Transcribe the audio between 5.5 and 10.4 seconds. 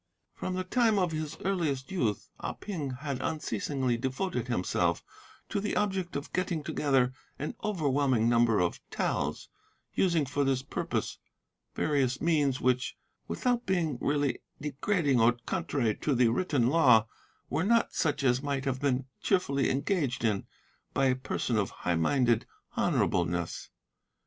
the object of getting together an overwhelming number of taels, using